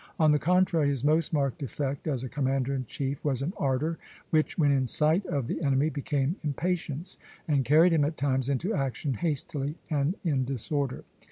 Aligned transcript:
On 0.19 0.31
the 0.31 0.39
contrary, 0.39 0.89
his 0.89 1.03
most 1.03 1.31
marked 1.31 1.59
defect 1.59 2.07
as 2.07 2.23
a 2.23 2.27
commander 2.27 2.73
in 2.73 2.85
chief 2.85 3.23
was 3.23 3.43
an 3.43 3.53
ardor 3.55 3.99
which, 4.31 4.57
when 4.57 4.71
in 4.71 4.87
sight 4.87 5.23
of 5.27 5.45
the 5.45 5.61
enemy, 5.61 5.89
became 5.91 6.37
impatience, 6.43 7.19
and 7.47 7.63
carried 7.63 7.93
him 7.93 8.03
at 8.03 8.17
times 8.17 8.49
into 8.49 8.73
action 8.73 9.13
hastily 9.13 9.75
and 9.91 10.15
in 10.23 10.43
disorder. 10.43 11.03